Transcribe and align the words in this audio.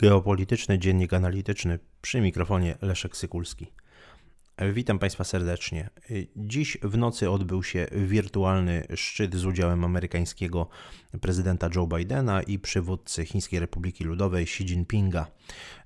Geopolityczny 0.00 0.78
Dziennik 0.78 1.12
Analityczny 1.12 1.78
przy 2.02 2.20
mikrofonie 2.20 2.76
Leszek 2.82 3.16
Sykulski. 3.16 3.66
Witam 4.72 4.98
Państwa 4.98 5.24
serdecznie. 5.24 5.90
Dziś 6.36 6.78
w 6.82 6.98
nocy 6.98 7.30
odbył 7.30 7.62
się 7.62 7.86
wirtualny 7.92 8.86
szczyt 8.94 9.34
z 9.34 9.44
udziałem 9.44 9.84
amerykańskiego 9.84 10.68
prezydenta 11.20 11.68
Joe 11.74 11.86
Bidena 11.86 12.42
i 12.42 12.58
przywódcy 12.58 13.24
Chińskiej 13.26 13.60
Republiki 13.60 14.04
Ludowej 14.04 14.42
Xi 14.42 14.64
Jinpinga. 14.64 15.26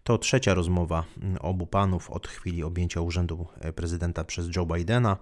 To 0.05 0.19
trzecia 0.19 0.55
rozmowa 0.55 1.05
obu 1.41 1.67
panów 1.67 2.11
od 2.11 2.29
chwili 2.29 2.63
objęcia 2.63 3.01
urzędu 3.01 3.47
prezydenta 3.75 4.25
przez 4.25 4.57
Joe 4.57 4.67
Bidena. 4.67 5.17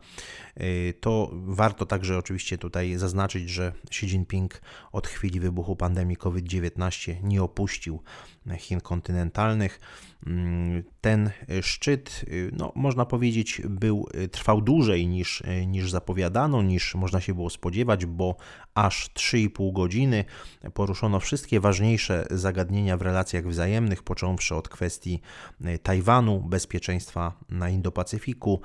To 1.01 1.31
warto 1.33 1.87
także 1.87 2.19
oczywiście 2.19 2.59
tutaj 2.59 2.95
zaznaczyć, 2.97 3.51
że 3.51 3.73
Xi 3.87 4.07
Jinping 4.07 4.61
od 4.93 5.07
chwili 5.07 5.41
wybuchu 5.41 5.77
pandemii 5.77 6.17
COVID-19 6.17 7.15
nie 7.23 7.43
opuścił 7.43 8.03
Chin 8.59 8.81
kontynentalnych. 8.81 9.81
Ten 11.01 11.31
szczyt, 11.63 12.25
no, 12.53 12.73
można 12.75 13.05
powiedzieć, 13.05 13.63
był, 13.69 14.07
trwał 14.33 14.61
dłużej 14.61 15.07
niż, 15.07 15.43
niż 15.67 15.91
zapowiadano, 15.91 16.63
niż 16.63 16.95
można 16.95 17.21
się 17.21 17.35
było 17.35 17.51
spodziewać, 17.51 18.07
bo 18.07 18.37
aż 18.79 19.11
3,5 19.15 19.73
godziny. 19.73 20.25
Poruszono 20.75 21.21
wszystkie 21.21 21.61
ważniejsze 21.61 22.27
zagadnienia 22.31 22.97
w 22.97 23.03
relacjach 23.03 23.49
wzajemnych, 23.49 24.03
począwszy 24.03 24.55
od 24.55 24.69
kwestii 24.69 25.21
Tajwanu, 25.83 26.41
bezpieczeństwa 26.41 27.33
na 27.49 27.71
Indo-Pacyfiku, 27.71 28.61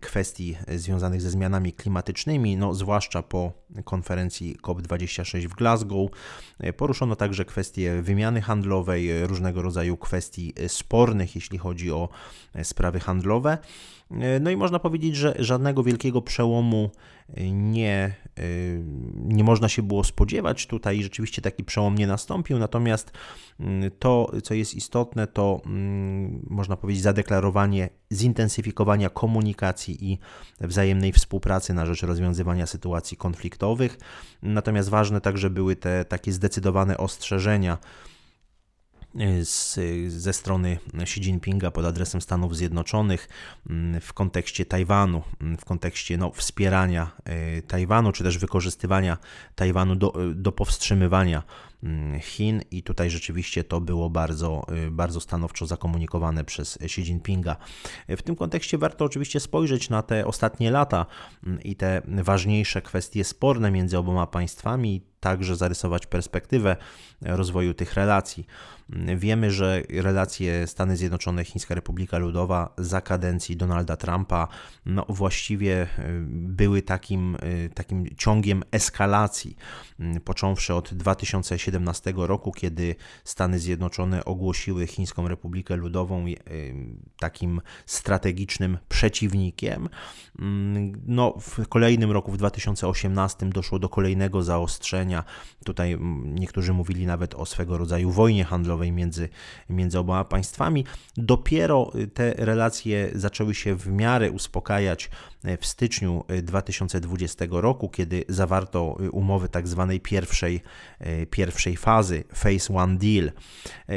kwestii 0.00 0.56
związanych 0.68 1.20
ze 1.20 1.30
zmianami 1.30 1.72
klimatycznymi, 1.72 2.56
no, 2.56 2.74
zwłaszcza 2.74 3.22
po 3.22 3.52
konferencji 3.84 4.56
COP26 4.62 5.48
w 5.48 5.54
Glasgow. 5.54 6.10
Poruszono 6.76 7.16
także 7.16 7.44
kwestie 7.44 8.02
wymiany 8.02 8.40
handlowej, 8.40 9.26
różnego 9.26 9.62
rodzaju 9.62 9.96
kwestii 9.96 10.52
spornych, 10.68 11.34
jeśli 11.34 11.58
chodzi 11.58 11.92
o 11.92 12.08
sprawy 12.62 13.00
handlowe. 13.00 13.58
No 14.40 14.50
i 14.50 14.56
można 14.56 14.78
powiedzieć, 14.78 15.16
że 15.16 15.34
żadnego 15.38 15.82
wielkiego 15.82 16.22
przełomu 16.22 16.90
nie, 17.52 18.14
nie 19.14 19.44
można 19.44 19.68
się 19.68 19.82
było 19.82 20.04
spodziewać. 20.04 20.66
Tutaj 20.66 21.02
rzeczywiście 21.02 21.42
taki 21.42 21.64
przełom 21.64 21.94
nie 21.94 22.06
nastąpił, 22.06 22.58
natomiast 22.58 23.12
to, 23.98 24.32
co 24.42 24.54
jest 24.54 24.74
istotne, 24.74 25.26
to 25.26 25.60
można 26.50 26.76
powiedzieć 26.76 27.02
zadeklarowanie 27.02 27.88
zintensyfikowania 28.12 29.10
komunikacji 29.10 30.12
i 30.12 30.18
wzajemnej 30.60 31.12
współpracy 31.12 31.74
na 31.74 31.86
rzecz 31.86 32.02
rozwiązywania 32.02 32.66
sytuacji 32.66 33.16
konfliktowych. 33.16 33.61
Natomiast 34.42 34.88
ważne 34.88 35.20
także 35.20 35.50
były 35.50 35.76
te 35.76 36.04
takie 36.04 36.32
zdecydowane 36.32 36.96
ostrzeżenia 36.96 37.78
z, 39.44 39.78
ze 40.08 40.32
strony 40.32 40.78
Xi 40.94 41.20
Jinpinga 41.20 41.70
pod 41.70 41.84
adresem 41.84 42.20
Stanów 42.20 42.56
Zjednoczonych 42.56 43.28
mm, 43.70 44.00
w 44.00 44.12
kontekście 44.12 44.66
Tajwanu, 44.66 45.22
mm, 45.40 45.56
w 45.56 45.64
kontekście 45.64 46.16
no, 46.16 46.30
wspierania 46.30 47.10
e, 47.24 47.62
Tajwanu, 47.62 48.12
czy 48.12 48.24
też 48.24 48.38
wykorzystywania 48.38 49.18
Tajwanu 49.54 49.96
do, 49.96 50.12
do 50.34 50.52
powstrzymywania 50.52 51.42
Chin 52.20 52.60
i 52.70 52.82
tutaj 52.82 53.10
rzeczywiście 53.10 53.64
to 53.64 53.80
było 53.80 54.10
bardzo, 54.10 54.62
e, 54.68 54.90
bardzo 54.90 55.20
stanowczo 55.20 55.66
zakomunikowane 55.66 56.44
przez 56.44 56.78
Xi 56.80 57.00
Jinpinga. 57.00 57.56
W 58.08 58.22
tym 58.22 58.36
kontekście 58.36 58.78
warto 58.78 59.04
oczywiście 59.04 59.40
spojrzeć 59.40 59.90
na 59.90 60.02
te 60.02 60.26
ostatnie 60.26 60.70
lata 60.70 61.06
i 61.64 61.76
te 61.76 62.02
ważniejsze 62.06 62.82
kwestie 62.82 63.24
sporne 63.24 63.70
między 63.70 63.98
oboma 63.98 64.26
państwami, 64.26 65.02
także 65.22 65.56
zarysować 65.56 66.06
perspektywę 66.06 66.76
rozwoju 67.20 67.74
tych 67.74 67.94
relacji. 67.94 68.46
Wiemy, 69.16 69.50
że 69.50 69.82
relacje 69.88 70.66
Stany 70.66 70.96
Zjednoczone, 70.96 71.44
Chińska 71.44 71.74
Republika 71.74 72.18
Ludowa 72.18 72.74
za 72.78 73.00
kadencji 73.00 73.56
Donalda 73.56 73.96
Trumpa 73.96 74.48
no, 74.86 75.06
właściwie 75.08 75.82
y, 75.82 75.88
były 76.28 76.82
takim, 76.82 77.36
y, 77.36 77.70
takim 77.74 78.06
ciągiem 78.16 78.62
eskalacji, 78.70 79.56
y, 80.16 80.20
począwszy 80.20 80.74
od 80.74 80.94
2017 80.94 81.71
roku, 82.16 82.52
kiedy 82.52 82.94
Stany 83.24 83.58
Zjednoczone 83.58 84.24
ogłosiły 84.24 84.86
Chińską 84.86 85.28
Republikę 85.28 85.76
Ludową 85.76 86.24
takim 87.18 87.60
strategicznym 87.86 88.78
przeciwnikiem. 88.88 89.88
Mm, 90.38 91.02
no, 91.06 91.34
w 91.40 91.68
kolejnym 91.68 92.10
roku, 92.10 92.32
w 92.32 92.36
2018, 92.36 93.46
doszło 93.46 93.78
do 93.78 93.88
kolejnego 93.88 94.42
zaostrzenia. 94.42 95.24
Tutaj 95.64 95.92
mm, 95.92 96.34
niektórzy 96.34 96.72
mówili 96.72 97.06
nawet 97.06 97.34
o 97.34 97.46
swego 97.46 97.78
rodzaju 97.78 98.10
wojnie 98.10 98.44
handlowej 98.44 98.92
między, 98.92 99.28
między 99.68 99.98
oboma 99.98 100.24
państwami. 100.24 100.84
Dopiero 101.16 101.92
te 102.14 102.34
relacje 102.34 103.10
zaczęły 103.14 103.54
się 103.54 103.74
w 103.74 103.86
miarę 103.88 104.30
uspokajać 104.30 105.10
w 105.60 105.66
styczniu 105.66 106.24
2020 106.42 107.44
roku, 107.50 107.88
kiedy 107.88 108.24
zawarto 108.28 108.98
umowy 109.12 109.48
tak 109.48 109.68
zwanej 109.68 110.00
pierwszej, 110.00 110.60
pierwszej 111.30 111.61
fazy, 111.76 112.24
Phase 112.34 112.74
One 112.74 112.96
Deal. 112.96 113.32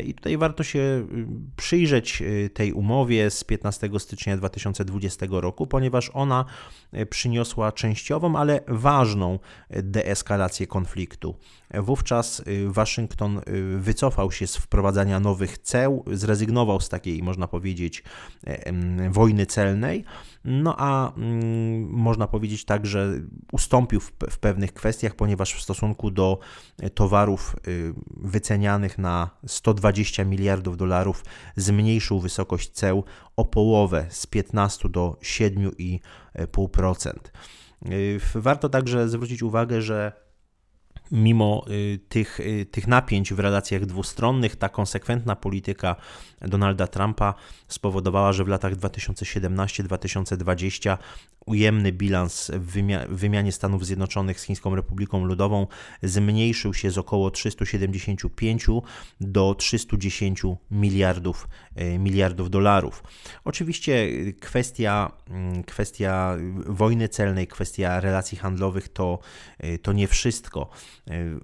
I 0.06 0.14
tutaj 0.14 0.38
warto 0.38 0.64
się 0.64 1.08
przyjrzeć 1.56 2.24
tej 2.54 2.74
umowie 2.74 3.30
z 3.30 3.44
15 3.44 3.90
stycznia 3.98 4.38
2020 4.38 5.26
roku, 5.30 5.68
ponieważ 5.68 6.12
ona 6.14 6.46
przyniosła 7.10 7.72
częściową, 7.72 8.36
ale 8.36 8.60
ważną 8.68 9.40
deeskalację 9.70 10.68
konfliktu. 10.68 11.36
Wówczas 11.74 12.44
Waszyngton 12.68 13.42
wycofał 13.78 14.32
się 14.32 14.48
z 14.48 14.58
wprowadzania 14.58 15.20
nowych 15.20 15.58
ceł, 15.58 16.04
zrezygnował 16.12 16.82
z 16.82 16.90
takiej, 16.90 17.24
można 17.24 17.48
powiedzieć, 17.48 18.04
wojny 19.10 19.46
celnej 19.46 20.06
no 20.46 20.76
a 20.78 21.14
mm, 21.14 21.90
można 21.90 22.28
powiedzieć 22.28 22.66
tak, 22.66 22.86
że 22.86 23.14
ustąpił 23.52 24.00
w, 24.00 24.38
pewnych 24.40 24.74
kwestiach, 24.74 25.16
ponieważ 25.16 25.54
w 25.54 25.62
stosunku 25.62 26.12
do 26.12 26.40
e, 26.80 26.90
towarów 26.90 27.55
y, 27.68 27.94
wycenianych 28.18 28.98
na 28.98 29.30
120 29.48 30.26
miliardów 30.26 30.78
dolarów 30.78 31.24
zmniejszył 31.56 32.20
wysokość 32.20 32.72
ceł 32.72 33.04
o 33.36 33.46
połowę 33.46 34.06
z 34.10 34.28
15 34.28 34.90
do 34.90 35.18
7,5%. 35.22 37.12
Y, 37.92 38.20
warto 38.36 38.70
także 38.70 39.10
zwrócić 39.10 39.44
uwagę, 39.44 39.82
że 39.82 40.26
mimo 41.12 41.66
y, 41.70 42.00
tych, 42.10 42.40
y, 42.40 42.66
tych 42.72 42.88
napięć 42.88 43.34
w 43.34 43.40
relacjach 43.40 43.86
dwustronnych, 43.86 44.56
ta 44.56 44.70
konsekwentna 44.70 45.36
polityka 45.36 45.96
Donalda 46.42 46.88
Trumpa 46.88 47.34
spowodowała, 47.68 48.34
że 48.34 48.44
w 48.44 48.48
latach 48.48 48.76
2017-2020 48.76 50.98
ujemny 51.46 51.92
bilans 51.92 52.52
w 52.54 52.82
wymianie 53.10 53.52
Stanów 53.52 53.86
Zjednoczonych 53.86 54.40
z 54.40 54.44
Chińską 54.44 54.76
Republiką 54.76 55.26
Ludową 55.26 55.68
zmniejszył 56.04 56.74
się 56.74 56.92
z 56.92 56.98
około 56.98 57.32
375 57.32 58.66
do 59.22 59.56
310 59.56 60.42
miliardów, 60.72 61.48
y, 61.82 62.00
miliardów 62.00 62.50
dolarów. 62.50 63.04
Oczywiście 63.44 64.08
kwestia, 64.40 65.12
mm, 65.30 65.64
kwestia 65.64 66.38
wojny 66.66 67.10
celnej, 67.10 67.48
kwestia 67.48 68.00
relacji 68.00 68.38
handlowych 68.38 68.90
to, 68.90 69.20
to 69.82 69.94
nie 69.94 70.08
wszystko. 70.08 70.70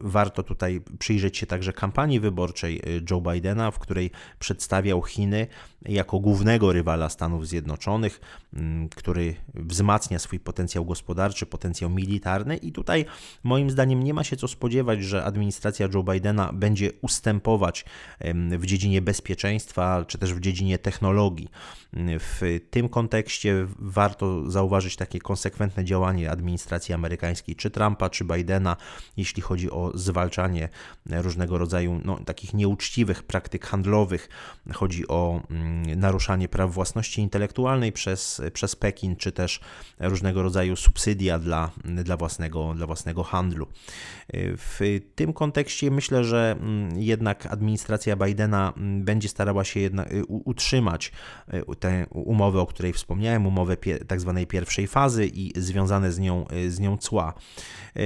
Warto 0.02 0.44
tutaj 0.44 0.82
przyjrzeć 1.00 1.38
się 1.38 1.46
także 1.46 1.74
kampanii 1.74 2.20
wyborczej 2.20 2.82
Joe 3.12 3.22
Bidena, 3.22 3.72
w 3.72 3.80
której 3.80 4.12
przedstawiał 4.40 5.02
Chiny 5.02 5.48
jako 5.86 6.20
głównego 6.20 6.74
rywala 6.74 7.10
Stanów 7.10 7.48
Zjednoczonych, 7.48 8.22
mm, 8.54 8.90
który 8.90 9.36
wzmacnia 9.54 10.20
swój 10.20 10.40
potencjał 10.40 10.86
gospodarczy, 10.86 11.46
potencjał 11.46 11.90
militarny 11.90 12.58
i 12.58 12.72
tutaj 12.72 13.06
moim 13.44 13.70
zdaniem 13.70 14.04
nie 14.04 14.14
ma 14.14 14.24
się 14.24 14.36
co 14.36 14.48
spodziewać, 14.48 15.04
że 15.04 15.24
administracja 15.24 15.88
Joe 15.94 16.04
Bidena 16.04 16.54
będzie 16.54 16.92
ustępować 17.02 17.86
w 18.60 18.66
dziedzinie 18.66 19.02
bezpieczeństwa 19.02 20.06
czy 20.08 20.18
też 20.18 20.34
w 20.34 20.40
dziedzinie 20.40 20.78
technologii. 20.78 21.50
W 22.20 22.60
tym 22.70 22.90
kontekście 22.90 23.68
warto 23.80 24.52
zauważyć 24.52 24.96
takie 24.96 25.20
konsekwentne 25.20 25.86
działanie 25.86 26.32
administracji 26.32 26.94
amerykańskiej, 26.94 27.56
czy 27.56 27.70
Trumpa, 27.70 28.10
czy 28.10 28.26
Bidena, 28.26 28.78
jeśli 29.18 29.42
chodzi 29.42 29.72
o 29.72 29.92
zwalczanie 29.94 30.70
różnego 31.06 31.58
rodzaju 31.58 32.02
no, 32.06 32.20
takich 32.26 32.54
nieuczciwych 32.54 33.24
praktyk 33.24 33.66
handlowych. 33.66 34.30
Chodzi 34.74 35.08
o 35.08 35.42
mm, 35.50 35.71
naruszanie 35.96 36.48
praw 36.48 36.74
własności 36.74 37.22
intelektualnej 37.22 37.92
przez, 37.92 38.42
przez 38.54 38.76
Pekin, 38.76 39.16
czy 39.16 39.32
też 39.32 39.60
różnego 40.00 40.44
rodzaju 40.44 40.76
subsydia 40.76 41.40
dla, 41.40 41.72
dla, 41.86 42.18
własnego, 42.18 42.74
dla 42.74 42.86
własnego 42.88 43.24
handlu. 43.24 43.68
W 44.34 45.00
tym 45.16 45.34
kontekście 45.34 45.92
myślę, 45.92 46.24
że 46.24 46.56
mm, 46.60 47.00
jednak 47.02 47.46
administracja 47.46 48.16
Bidena 48.16 48.74
mm, 48.78 49.04
będzie 49.04 49.30
starała 49.30 49.64
się 49.64 49.80
jednak 49.80 50.10
utrzymać 50.28 51.12
tę 51.80 52.06
umowę, 52.10 52.60
o 52.60 52.66
której 52.66 52.94
wspomniałem, 52.94 53.48
umowę 53.48 53.78
tak 54.08 54.22
zwanej 54.22 54.48
pierwszej 54.48 54.88
fazy 54.88 55.28
i 55.28 55.54
związane 55.56 56.12
z 56.12 56.20
nią, 56.20 56.46
z 56.68 56.80
nią 56.80 56.98
cła. 56.98 57.34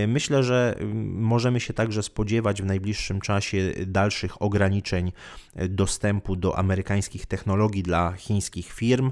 Myślę, 0.08 0.44
że 0.44 0.76
mm, 0.80 1.22
możemy 1.22 1.60
się 1.60 1.74
także 1.74 2.04
spodziewać 2.04 2.62
w 2.62 2.66
najbliższym 2.66 3.22
czasie 3.22 3.74
dalszych 3.88 4.42
ograniczeń 4.42 5.12
dostępu 5.70 6.36
do 6.36 6.58
amerykańskich 6.58 7.26
technologii 7.26 7.55
dla 7.84 8.14
chińskich 8.14 8.74
firm. 8.74 9.12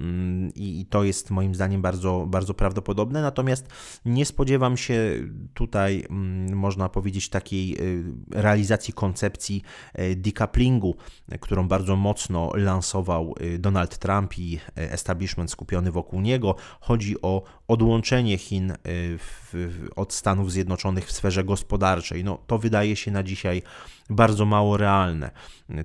Mm, 0.00 0.52
i 0.54 0.86
to 0.90 1.04
jest 1.04 1.30
moim 1.30 1.54
zdaniem 1.54 1.82
bardzo, 1.82 2.26
bardzo 2.28 2.54
prawdopodobne. 2.54 3.22
Natomiast 3.22 3.68
nie 4.04 4.26
spodziewam 4.26 4.76
się 4.76 5.14
tutaj, 5.54 6.04
mm, 6.10 6.56
można 6.56 6.88
powiedzieć, 6.88 7.28
takiej 7.28 7.76
y, 7.80 8.04
realizacji 8.30 8.94
koncepcji 8.94 9.62
y, 9.98 10.16
decouplingu, 10.16 10.96
którą 11.40 11.68
bardzo 11.68 11.96
mocno 11.96 12.50
lansował 12.54 13.34
y, 13.40 13.58
Donald 13.58 13.98
Trump 13.98 14.38
i 14.38 14.58
establishment 14.74 15.50
skupiony 15.50 15.90
wokół 15.90 16.20
niego. 16.20 16.54
Chodzi 16.80 17.22
o 17.22 17.42
odłączenie 17.68 18.38
Chin 18.38 18.72
od 19.96 20.12
Stanów 20.12 20.52
Zjednoczonych 20.52 21.06
w 21.06 21.12
sferze 21.12 21.44
gospodarczej. 21.44 22.24
No, 22.24 22.38
to 22.46 22.58
wydaje 22.58 22.96
się 22.96 23.10
na 23.10 23.22
dzisiaj 23.22 23.62
bardzo 24.10 24.44
mało 24.44 24.76
realne. 24.76 25.30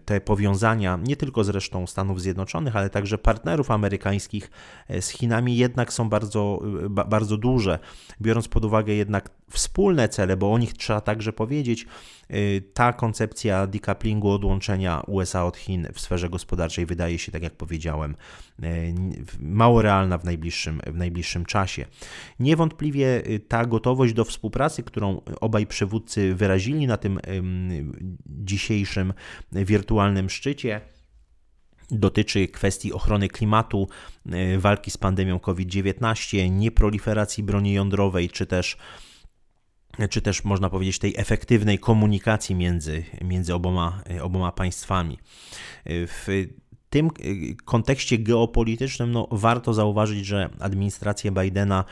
Te 0.05 0.21
powiązania, 0.21 0.99
nie 1.03 1.15
tylko 1.15 1.43
zresztą 1.43 1.87
Stanów 1.87 2.21
Zjednoczonych, 2.21 2.75
ale 2.75 2.89
także 2.89 3.17
partnerów 3.17 3.71
amerykańskich 3.71 3.96
e, 4.05 5.01
z 5.01 5.09
Chinami 5.09 5.57
jednak 5.57 5.93
są 5.93 6.09
bardzo, 6.09 6.61
e, 6.85 6.89
bardzo 6.89 7.37
duże, 7.37 7.79
biorąc 8.21 8.47
pod 8.47 8.65
uwagę 8.65 8.93
jednak 8.93 9.29
wspólne 9.49 10.09
cele, 10.09 10.37
bo 10.37 10.53
o 10.53 10.57
nich 10.57 10.73
trzeba 10.73 11.01
także 11.01 11.33
powiedzieć, 11.33 11.85
y, 12.31 12.63
ta 12.73 12.93
koncepcja 12.93 13.67
decouplingu, 13.67 14.29
odłączenia 14.31 15.01
USA 15.07 15.45
od 15.45 15.57
Chin 15.57 15.87
w 15.93 15.99
sferze 15.99 16.29
gospodarczej 16.29 16.85
wydaje 16.85 17.19
się, 17.19 17.31
tak 17.31 17.43
jak 17.43 17.53
powiedziałem, 17.53 18.15
mało 19.39 19.81
realna 19.81 20.17
w 20.17 20.25
najbliższym, 20.25 20.81
w 20.87 20.95
najbliższym 20.95 21.45
czasie. 21.45 21.85
Niewątpliwie 22.39 23.23
ta 23.47 23.65
gotowość 23.65 24.13
do 24.13 24.25
współpracy, 24.25 24.83
którą 24.83 25.21
obaj 25.41 25.67
przywódcy 25.67 26.35
wyrazili 26.35 26.87
na 26.87 26.97
tym 26.97 27.19
dzisiejszym 28.25 29.13
wirtualnym 29.51 30.29
szczycie, 30.29 30.81
dotyczy 31.91 32.47
kwestii 32.47 32.93
ochrony 32.93 33.27
klimatu, 33.27 33.87
walki 34.57 34.91
z 34.91 34.97
pandemią 34.97 35.39
COVID-19, 35.39 36.51
nieproliferacji 36.51 37.43
broni 37.43 37.73
jądrowej, 37.73 38.29
czy 38.29 38.45
też 38.45 38.77
czy 40.09 40.21
też 40.21 40.43
można 40.43 40.69
powiedzieć 40.69 40.99
tej 40.99 41.13
efektywnej 41.17 41.79
komunikacji 41.79 42.55
między, 42.55 43.03
między 43.21 43.53
oboma, 43.55 44.03
oboma 44.21 44.51
państwami. 44.51 45.17
W 45.85 46.47
tym 46.89 47.09
kontekście 47.65 48.17
geopolitycznym 48.17 49.11
no, 49.11 49.27
warto 49.31 49.73
zauważyć, 49.73 50.25
że 50.25 50.49
administracja 50.59 51.31
Bidena 51.31 51.85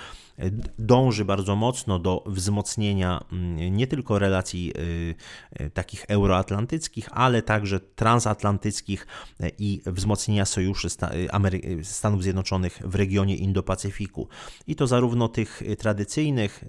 dąży 0.79 1.25
bardzo 1.25 1.55
mocno 1.55 1.99
do 1.99 2.23
wzmocnienia 2.25 3.25
mm, 3.31 3.77
nie 3.77 3.87
tylko 3.87 4.19
relacji 4.19 4.73
y, 4.77 5.15
y, 5.61 5.69
takich 5.69 6.05
euroatlantyckich, 6.07 7.09
ale 7.11 7.41
także 7.41 7.79
transatlantyckich 7.79 9.07
y, 9.41 9.51
i 9.59 9.81
wzmocnienia 9.85 10.45
sojuszy 10.45 10.87
Stanów 11.83 12.23
Zjednoczonych 12.23 12.81
w 12.85 12.95
regionie 12.95 13.37
Indo-Pacyfiku. 13.37 14.27
I 14.67 14.75
to 14.75 14.87
zarówno 14.87 15.27
tych 15.27 15.61
tradycyjnych, 15.79 16.63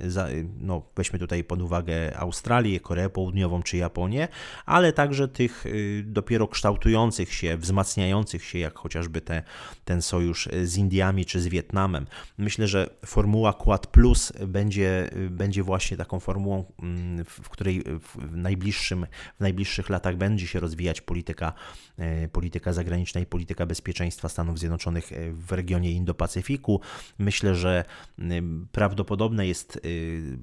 no 0.60 0.82
weźmy 0.96 1.18
tutaj 1.18 1.44
pod 1.44 1.62
uwagę 1.62 2.16
Australię, 2.16 2.80
Koreę 2.80 3.10
Południową 3.10 3.62
czy 3.62 3.76
Japonię, 3.76 4.28
ale 4.66 4.92
także 4.92 5.28
tych 5.28 5.64
dopiero 6.04 6.48
kształtujących 6.48 7.32
się, 7.32 7.56
wzmacniających 7.56 8.44
się, 8.44 8.58
jak 8.58 8.78
chociażby 8.78 9.20
te, 9.20 9.42
ten 9.84 10.02
sojusz 10.02 10.48
z 10.64 10.76
Indiami 10.76 11.24
czy 11.24 11.40
z 11.40 11.48
Wietnamem. 11.48 12.06
Myślę, 12.38 12.66
że 12.68 12.90
formuła 13.06 13.55
Quad 13.58 13.86
Plus 13.86 14.32
będzie, 14.46 15.10
będzie 15.30 15.62
właśnie 15.62 15.96
taką 15.96 16.20
formułą, 16.20 16.64
mm, 16.82 17.24
w 17.24 17.48
której 17.48 17.82
w, 17.82 18.36
najbliższym, 18.36 19.06
w 19.36 19.40
najbliższych 19.40 19.90
latach 19.90 20.16
będzie 20.16 20.46
się 20.46 20.60
rozwijać 20.60 21.00
polityka, 21.00 21.52
e, 21.98 22.28
polityka 22.28 22.72
zagraniczna 22.72 23.20
i 23.20 23.26
polityka 23.26 23.66
bezpieczeństwa 23.66 24.28
Stanów 24.28 24.58
Zjednoczonych 24.58 25.12
e, 25.12 25.32
w 25.32 25.52
regionie 25.52 25.92
Indo-Pacyfiku. 25.92 26.80
Myślę, 27.18 27.54
że 27.54 27.84
prawdopodobne 28.72 29.46
jest, 29.46 29.76
e, 29.76 29.80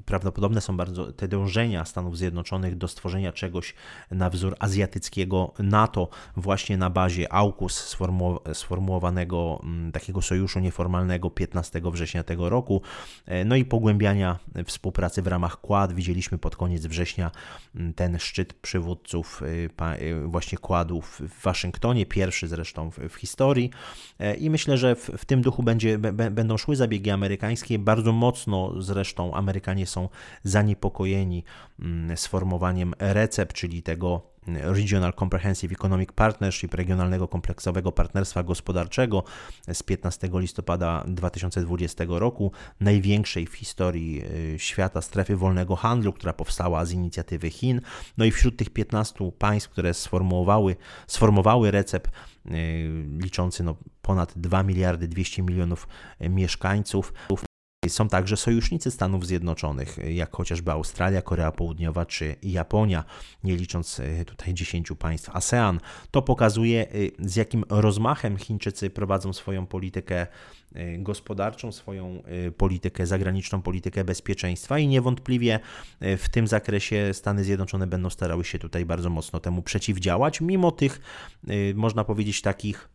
prawdopodobne 0.05 0.61
są 0.61 0.77
bardzo 0.77 1.11
te 1.11 1.27
dążenia 1.27 1.85
Stanów 1.85 2.17
Zjednoczonych 2.17 2.77
do 2.77 2.87
stworzenia 2.87 3.31
czegoś 3.31 3.73
na 4.11 4.29
wzór 4.29 4.55
azjatyckiego 4.59 5.53
NATO 5.59 6.09
właśnie 6.35 6.77
na 6.77 6.89
bazie 6.89 7.33
AUKUS 7.33 7.97
sformułowanego 8.53 9.61
takiego 9.93 10.21
sojuszu 10.21 10.59
nieformalnego 10.59 11.29
15 11.29 11.81
września 11.91 12.23
tego 12.23 12.49
roku. 12.49 12.81
E, 13.25 13.45
no 13.45 13.55
i 13.55 13.65
pogłębiania 13.65 14.39
współpracy 14.65 15.21
w 15.21 15.27
ramach 15.27 15.61
Quad. 15.61 15.93
Widzieliśmy 15.93 16.37
pod 16.37 16.55
koniec 16.55 16.85
września 16.85 17.31
mm, 17.75 17.93
ten 17.93 18.19
szczyt 18.19 18.53
przywódców 18.53 19.41
e, 19.81 19.85
e, 19.85 20.27
właśnie 20.27 20.57
Quadów 20.57 21.21
w 21.21 21.43
Waszyngtonie, 21.43 22.05
pierwszy 22.05 22.47
zresztą 22.47 22.91
w, 22.91 23.15
historii. 23.15 23.69
I 24.39 24.49
myślę, 24.49 24.77
że 24.77 24.95
w, 24.95 25.25
tym 25.25 25.41
duchu 25.41 25.63
będzie, 25.63 25.97
będą 26.31 26.57
szły 26.57 26.75
zabiegi 26.75 27.09
amerykańskie. 27.09 27.79
Bardzo 27.79 28.11
mocno 28.11 28.81
zresztą 28.81 29.33
Amerykanie 29.33 29.87
są 29.87 30.09
zaniepokojeni 30.43 31.43
mm, 31.79 32.17
sformowaniem 32.17 32.93
recept, 32.99 33.53
czyli 33.53 33.83
tego 33.83 34.32
Regional 34.47 35.13
Comprehensive 35.13 35.73
Economic 35.73 36.11
Partnership, 36.11 36.73
regionalnego 36.73 37.27
kompleksowego 37.27 37.91
partnerstwa 37.91 38.43
gospodarczego 38.43 39.23
z 39.73 39.83
15 39.83 40.29
listopada 40.33 41.03
2020 41.07 42.03
roku, 42.07 42.51
największej 42.79 43.47
w 43.47 43.53
historii 43.53 44.23
y, 44.55 44.59
świata 44.59 45.01
strefy 45.01 45.35
wolnego 45.35 45.75
handlu, 45.75 46.13
która 46.13 46.33
powstała 46.33 46.85
z 46.85 46.91
inicjatywy 46.91 47.49
Chin. 47.49 47.81
No 48.17 48.25
i 48.25 48.31
wśród 48.31 48.57
tych 48.57 48.69
15 48.69 49.31
państw, 49.37 49.69
które 49.69 49.93
sformułowały, 49.93 50.75
sformowały 51.07 51.71
recept 51.71 52.11
y, 52.45 52.51
liczący 53.21 53.63
no 53.63 53.75
ponad 54.01 54.33
2 54.35 54.63
miliardy 54.63 55.07
200 55.07 55.41
milionów 55.41 55.87
mieszkańców, 56.19 57.13
są 57.89 58.09
także 58.09 58.37
sojusznicy 58.37 58.91
Stanów 58.91 59.27
Zjednoczonych, 59.27 59.97
jak 60.07 60.35
chociażby 60.35 60.71
Australia, 60.71 61.21
Korea 61.21 61.51
Południowa 61.51 62.05
czy 62.05 62.35
Japonia, 62.43 63.03
nie 63.43 63.55
licząc 63.55 63.99
e, 63.99 64.25
tutaj 64.25 64.53
10 64.53 64.91
państw 64.99 65.29
ASEAN. 65.29 65.79
To 66.11 66.21
pokazuje, 66.21 66.87
e, 66.87 66.93
z 67.29 67.35
jakim 67.35 67.63
rozmachem 67.69 68.37
Chińczycy 68.37 68.89
prowadzą 68.89 69.33
swoją 69.33 69.65
politykę 69.65 70.27
e, 70.75 70.97
gospodarczą, 70.97 71.71
swoją 71.71 72.23
politykę 72.57 73.05
zagraniczną, 73.05 73.61
politykę 73.61 74.03
bezpieczeństwa 74.03 74.79
i 74.79 74.87
niewątpliwie 74.87 75.59
w 76.01 76.25
tym 76.31 76.47
zakresie 76.47 77.13
Stany 77.13 77.43
Zjednoczone 77.43 77.87
będą 77.87 78.09
starały 78.09 78.43
się 78.43 78.59
tutaj 78.59 78.85
bardzo 78.85 79.09
mocno 79.09 79.39
temu 79.39 79.61
przeciwdziałać, 79.61 80.41
mimo 80.41 80.71
tych, 80.71 81.01
można 81.75 82.03
powiedzieć, 82.03 82.41
takich 82.41 82.92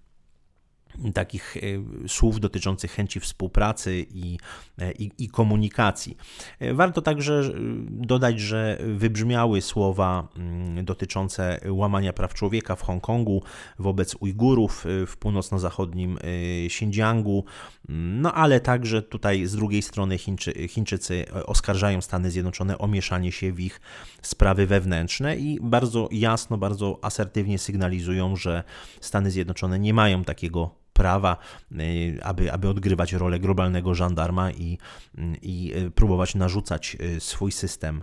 takich 1.14 1.56
e, 1.56 1.60
słów 2.08 2.40
dotyczących 2.40 2.92
chęci 2.92 3.20
współpracy 3.20 4.06
i, 4.10 4.38
e, 4.78 4.92
i, 4.92 5.10
i, 5.18 5.28
komunikacji. 5.28 6.16
E, 6.58 6.74
warto 6.74 7.02
także 7.02 7.42
dodać, 7.90 8.40
że 8.40 8.78
wybrzmiały 8.96 9.60
słowa 9.60 10.28
mm, 10.36 10.84
dotyczące 10.84 11.60
łamania 11.68 12.12
praw 12.12 12.34
człowieka 12.34 12.76
w 12.76 12.82
Hongkongu 12.82 13.42
wobec 13.78 14.16
Ujgurów 14.20 14.84
w 15.06 15.16
północno-zachodnim 15.16 16.18
Xinjiangu, 16.66 17.44
mm, 17.88 18.20
no 18.20 18.34
ale 18.34 18.60
także 18.60 19.02
tutaj 19.02 19.46
z 19.46 19.56
drugiej 19.56 19.82
strony 19.82 20.18
Chińczy, 20.18 20.68
Chińczycy 20.68 21.24
oskarżają 21.46 22.00
Stany 22.00 22.30
Zjednoczone 22.30 22.78
o 22.78 22.88
mieszanie 22.88 23.32
się 23.32 23.52
w 23.52 23.60
ich 23.60 23.80
sprawy 24.22 24.66
wewnętrzne 24.66 25.36
i 25.36 25.58
bardzo 25.62 26.08
jasno, 26.12 26.58
bardzo 26.58 26.98
asertywnie 27.02 27.58
sygnalizują, 27.58 28.36
że 28.36 28.64
Stany 29.00 29.30
Zjednoczone 29.30 29.78
nie 29.78 29.94
mają 29.94 30.24
takiego 30.24 30.70
prawa, 30.98 31.36
y, 31.72 32.18
aby, 32.22 32.52
aby 32.52 32.68
odgrywać 32.68 33.12
rolę 33.12 33.38
globalnego 33.38 33.94
żandarma 33.94 34.50
i, 34.50 34.78
i 35.42 35.72
y, 35.76 35.90
próbować 35.90 36.34
narzucać 36.34 36.96
y, 37.00 37.20
swój 37.20 37.52
system 37.52 38.02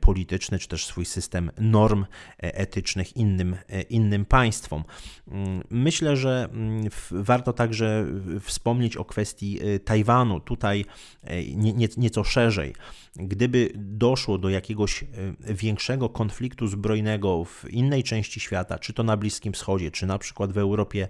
polityczny, 0.00 0.58
czy 0.58 0.68
też 0.68 0.86
swój 0.86 1.04
system 1.04 1.50
norm 1.58 2.02
e, 2.02 2.54
etycznych 2.54 3.16
innym, 3.16 3.56
e, 3.68 3.82
innym 3.82 4.24
państwom. 4.24 4.84
Myślę, 5.70 6.16
że 6.16 6.48
warto 7.10 7.52
także 7.52 8.06
wspomnieć 8.40 8.96
o 8.96 9.04
kwestii 9.04 9.60
Tajwanu, 9.84 10.40
tutaj 10.40 10.84
e, 11.22 11.44
nie, 11.44 11.72
nie, 11.72 11.88
nieco 11.96 12.24
szerzej. 12.24 12.74
Gdyby 13.16 13.72
doszło 13.74 14.38
do 14.38 14.48
jakiegoś 14.48 15.04
większego 15.40 16.08
konfliktu 16.08 16.66
zbrojnego 16.66 17.44
w 17.44 17.70
innej 17.70 18.02
części 18.02 18.40
świata, 18.40 18.78
czy 18.78 18.92
to 18.92 19.02
na 19.02 19.16
Bliskim 19.16 19.52
Wschodzie, 19.52 19.90
czy 19.90 20.06
na 20.06 20.18
przykład 20.18 20.52
w 20.52 20.58
Europie 20.58 21.08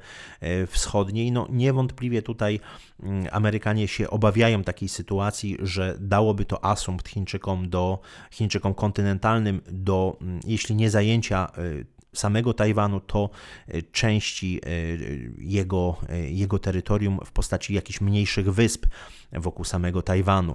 Wschodniej, 0.66 1.01
Wschodniej, 1.02 1.32
no 1.32 1.47
niewątpliwie 1.50 2.23
tutaj 2.23 2.61
mm, 3.02 3.26
Amerykanie 3.32 3.88
się 3.88 4.11
obawiają 4.11 4.64
takiej 4.64 4.88
sytuacji, 4.88 5.56
że 5.62 5.97
dałoby 6.00 6.44
to 6.44 6.64
asumpt 6.64 7.09
Chińczykom 7.09 7.71
do 7.71 7.99
Chińczykom 8.30 8.75
kontynentalnym 8.75 9.61
do, 9.71 10.16
mm, 10.21 10.40
jeśli 10.47 10.75
nie 10.75 10.90
zajęcia 10.90 11.49
samego 12.14 12.54
Tajwanu, 12.54 13.00
to 13.00 13.31
części 13.92 14.61
jego, 15.38 15.97
jego 16.28 16.59
terytorium 16.59 17.19
w 17.25 17.33
postaci 17.33 17.75
jakichś 17.75 18.00
mniejszych 18.00 18.52
wysp 18.54 18.87
wokół 19.33 19.64
samego 19.64 20.02
Tajwanu. 20.02 20.54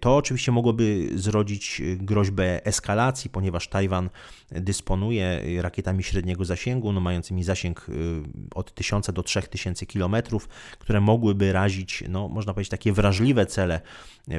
To 0.00 0.16
oczywiście 0.16 0.52
mogłoby 0.52 1.08
zrodzić 1.14 1.82
groźbę 1.96 2.66
eskalacji, 2.66 3.30
ponieważ 3.30 3.68
Tajwan 3.68 4.10
dysponuje 4.50 5.42
rakietami 5.62 6.02
średniego 6.02 6.44
zasięgu, 6.44 6.92
no 6.92 7.00
mającymi 7.00 7.44
zasięg 7.44 7.86
od 8.54 8.74
1000 8.74 9.10
do 9.12 9.22
3000 9.22 9.86
km, 9.86 10.16
które 10.78 11.00
mogłyby 11.00 11.52
razić, 11.52 12.04
no, 12.08 12.28
można 12.28 12.54
powiedzieć, 12.54 12.70
takie 12.70 12.92
wrażliwe 12.92 13.46
cele 13.46 13.80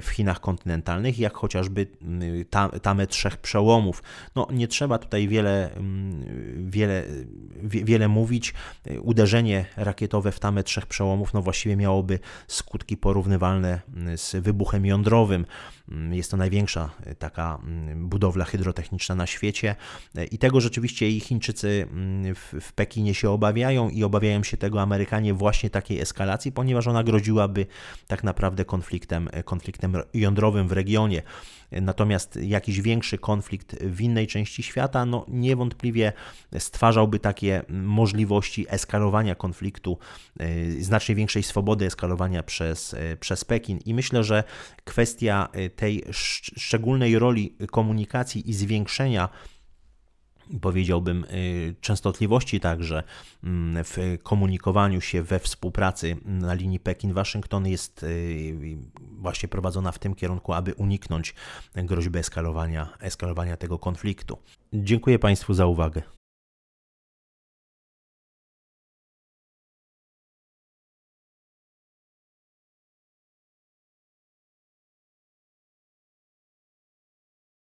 w 0.02 0.10
Chinach 0.10 0.40
kontynentalnych, 0.40 1.20
jak 1.20 1.34
chociażby 1.34 1.88
y, 2.24 2.46
tamę 2.82 3.08
trzech 3.08 3.38
przełomów. 3.38 4.04
No, 4.36 4.48
nie 4.52 4.68
trzeba 4.68 4.98
tutaj 4.98 5.28
wiele, 5.28 5.74
mm, 5.74 6.37
wiele, 6.58 7.04
wiele 7.64 8.08
mówić. 8.08 8.54
Uderzenie 9.02 9.66
rakietowe 9.78 10.32
w 10.32 10.40
tamę 10.40 10.64
trzech 10.64 10.86
przełomów, 10.86 11.34
no 11.34 11.42
właściwie 11.42 11.76
miałoby 11.76 12.20
skutki 12.48 12.98
porównywalne 12.98 13.82
z 14.16 14.36
wybuchem 14.36 14.86
jądrowym. 14.86 15.46
Jest 16.12 16.32
to 16.32 16.38
największa 16.38 16.90
taka 17.20 17.60
mm, 17.64 18.10
budowla 18.10 18.46
hydrotechniczna 18.46 19.16
na 19.16 19.28
świecie 19.28 19.76
i 20.32 20.38
tego 20.38 20.62
rzeczywiście 20.62 21.10
i 21.10 21.20
Chińczycy 21.20 21.88
mm, 21.92 22.36
w, 22.36 22.54
w 22.62 22.74
Pekinie 22.74 23.14
się 23.14 23.30
obawiają 23.30 23.90
i 23.90 24.04
obawiają 24.04 24.44
się 24.44 24.58
tego 24.58 24.82
Amerykanie 24.82 25.34
właśnie 25.34 25.70
takiej 25.70 26.00
eskalacji, 26.00 26.52
ponieważ 26.52 26.88
ona 26.88 27.04
groziłaby 27.04 27.66
tak 28.08 28.24
naprawdę 28.24 28.66
konfliktem, 28.66 29.30
konfliktem 29.46 29.96
jądrowym 30.14 30.68
w 30.68 30.72
regionie. 30.72 31.22
Natomiast 31.72 32.40
jakiś 32.42 32.82
większy 32.82 33.18
konflikt 33.18 33.84
w 33.84 34.02
innej 34.02 34.28
części 34.28 34.64
świata, 34.64 35.06
no 35.06 35.26
niewątpliwie 35.28 36.14
stwarzałby 36.60 37.20
takie 37.20 37.64
możliwości 37.70 38.66
eskalowania 38.70 39.36
konfliktu, 39.36 39.98
y, 40.42 40.84
znacznie 40.84 41.16
większej 41.16 41.44
swobody 41.44 41.86
eskalowania 41.86 42.44
przez, 42.44 42.94
y, 42.94 43.18
przez 43.20 43.46
Pekin. 43.46 43.80
I 43.86 43.94
myślę, 43.94 44.24
że 44.24 44.44
kwestia 44.84 45.50
y, 45.58 45.70
tej 45.70 46.04
szczególnej 46.12 47.20
roli 47.20 47.56
komunikacji 47.72 48.50
i 48.50 48.54
zwiększenia 48.54 49.30
powiedziałbym, 50.62 51.26
częstotliwości 51.82 52.60
także 52.60 53.04
mm, 53.44 53.84
w 53.84 54.18
komunikowaniu 54.24 55.02
się 55.02 55.24
we 55.24 55.40
współpracy 55.40 56.18
na 56.26 56.54
linii 56.54 56.80
Pekin-Waszyngton 56.80 57.68
jest 57.68 58.06
właśnie 59.00 59.50
prowadzona 59.50 59.92
w 59.92 60.00
tym 60.00 60.16
kierunku, 60.16 60.54
aby 60.54 60.74
uniknąć 60.74 61.36
groźby 61.76 62.20
eskalowania, 62.20 62.98
eskalowania 63.00 63.58
tego 63.58 63.80
konfliktu. 63.80 64.38
Dziękuję 64.74 65.20
Państwu 65.20 65.54
za 65.54 65.66
uwagę. 65.66 66.02